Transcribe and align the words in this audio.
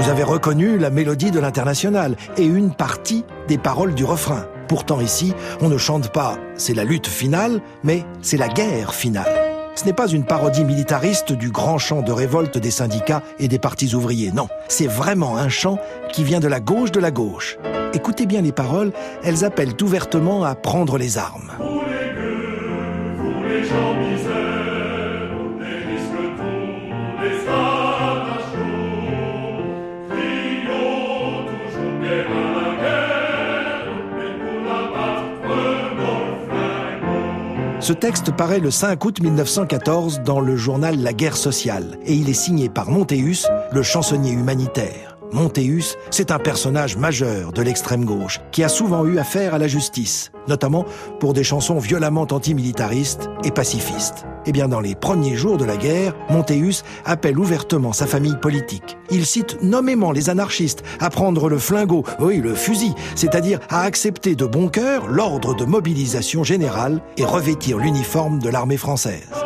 avez 0.00 0.22
reconnu 0.22 0.78
la 0.78 0.90
mélodie 0.90 1.30
de 1.30 1.40
l'international 1.40 2.16
et 2.36 2.44
une 2.44 2.74
partie 2.74 3.24
des 3.48 3.58
paroles 3.58 3.94
du 3.94 4.04
refrain. 4.04 4.46
Pourtant 4.68 5.00
ici, 5.00 5.34
on 5.60 5.68
ne 5.68 5.78
chante 5.78 6.12
pas 6.12 6.38
c'est 6.56 6.74
la 6.74 6.84
lutte 6.84 7.06
finale, 7.06 7.60
mais 7.82 8.04
c'est 8.22 8.36
la 8.36 8.48
guerre 8.48 8.94
finale. 8.94 9.42
Ce 9.74 9.84
n'est 9.84 9.92
pas 9.92 10.06
une 10.06 10.24
parodie 10.24 10.64
militariste 10.64 11.32
du 11.32 11.50
grand 11.50 11.78
chant 11.78 12.02
de 12.02 12.12
révolte 12.12 12.58
des 12.58 12.70
syndicats 12.70 13.22
et 13.38 13.48
des 13.48 13.58
partis 13.58 13.94
ouvriers, 13.94 14.30
non. 14.30 14.48
C'est 14.68 14.86
vraiment 14.86 15.36
un 15.36 15.48
chant 15.48 15.78
qui 16.12 16.24
vient 16.24 16.40
de 16.40 16.48
la 16.48 16.60
gauche 16.60 16.92
de 16.92 17.00
la 17.00 17.10
gauche. 17.10 17.56
Écoutez 17.94 18.26
bien 18.26 18.42
les 18.42 18.52
paroles, 18.52 18.92
elles 19.24 19.44
appellent 19.44 19.74
ouvertement 19.82 20.44
à 20.44 20.54
prendre 20.54 20.98
les 20.98 21.18
armes. 21.18 21.52
Ce 37.82 37.92
texte 37.92 38.30
paraît 38.30 38.60
le 38.60 38.70
5 38.70 39.04
août 39.04 39.20
1914 39.20 40.20
dans 40.24 40.38
le 40.38 40.54
journal 40.54 41.02
La 41.02 41.12
Guerre 41.12 41.36
sociale 41.36 41.98
et 42.06 42.14
il 42.14 42.28
est 42.28 42.32
signé 42.32 42.68
par 42.68 42.88
Montéus, 42.88 43.48
le 43.72 43.82
chansonnier 43.82 44.30
humanitaire. 44.30 45.11
Montéus, 45.32 45.96
c'est 46.10 46.30
un 46.30 46.38
personnage 46.38 46.96
majeur 46.96 47.52
de 47.52 47.62
l'extrême 47.62 48.04
gauche 48.04 48.40
qui 48.50 48.62
a 48.62 48.68
souvent 48.68 49.06
eu 49.06 49.18
affaire 49.18 49.54
à 49.54 49.58
la 49.58 49.66
justice, 49.66 50.30
notamment 50.46 50.84
pour 51.20 51.32
des 51.32 51.44
chansons 51.44 51.78
violemment 51.78 52.26
antimilitaristes 52.30 53.30
et 53.42 53.50
pacifistes. 53.50 54.26
Eh 54.44 54.52
bien, 54.52 54.68
dans 54.68 54.80
les 54.80 54.94
premiers 54.94 55.36
jours 55.36 55.56
de 55.56 55.64
la 55.64 55.76
guerre, 55.76 56.14
Montéus 56.28 56.82
appelle 57.04 57.38
ouvertement 57.38 57.92
sa 57.92 58.06
famille 58.06 58.36
politique. 58.36 58.98
Il 59.10 59.24
cite 59.24 59.62
nommément 59.62 60.12
les 60.12 60.30
anarchistes 60.30 60.82
à 61.00 61.10
prendre 61.10 61.48
le 61.48 61.58
flingot, 61.58 62.04
oui, 62.20 62.38
le 62.38 62.54
fusil, 62.54 62.94
c'est-à-dire 63.14 63.60
à 63.70 63.82
accepter 63.82 64.34
de 64.34 64.44
bon 64.44 64.68
cœur 64.68 65.06
l'ordre 65.08 65.54
de 65.54 65.64
mobilisation 65.64 66.44
générale 66.44 67.00
et 67.16 67.24
revêtir 67.24 67.78
l'uniforme 67.78 68.38
de 68.40 68.50
l'armée 68.50 68.76
française. 68.76 69.41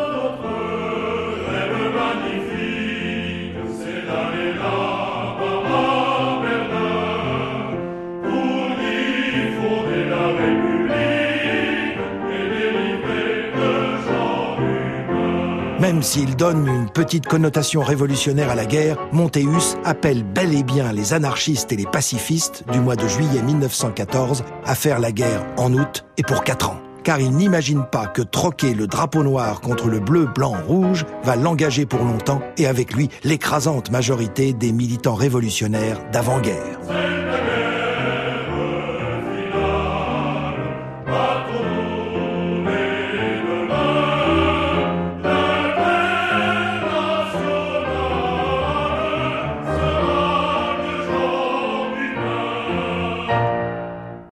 Même 15.86 16.02
s'il 16.02 16.34
donne 16.34 16.66
une 16.66 16.90
petite 16.90 17.28
connotation 17.28 17.80
révolutionnaire 17.80 18.50
à 18.50 18.56
la 18.56 18.66
guerre, 18.66 18.96
Montéus 19.12 19.76
appelle 19.84 20.24
bel 20.24 20.52
et 20.52 20.64
bien 20.64 20.92
les 20.92 21.12
anarchistes 21.12 21.70
et 21.70 21.76
les 21.76 21.86
pacifistes 21.86 22.64
du 22.72 22.80
mois 22.80 22.96
de 22.96 23.06
juillet 23.06 23.40
1914 23.40 24.42
à 24.64 24.74
faire 24.74 24.98
la 24.98 25.12
guerre 25.12 25.46
en 25.56 25.72
août 25.72 26.04
et 26.16 26.24
pour 26.24 26.42
quatre 26.42 26.70
ans. 26.70 26.80
Car 27.04 27.20
il 27.20 27.30
n'imagine 27.30 27.84
pas 27.84 28.08
que 28.08 28.22
troquer 28.22 28.74
le 28.74 28.88
drapeau 28.88 29.22
noir 29.22 29.60
contre 29.60 29.86
le 29.86 30.00
bleu, 30.00 30.26
blanc, 30.26 30.56
rouge 30.66 31.06
va 31.22 31.36
l'engager 31.36 31.86
pour 31.86 32.00
longtemps 32.00 32.42
et 32.58 32.66
avec 32.66 32.92
lui 32.92 33.08
l'écrasante 33.22 33.92
majorité 33.92 34.54
des 34.54 34.72
militants 34.72 35.14
révolutionnaires 35.14 36.00
d'avant-guerre. 36.10 36.80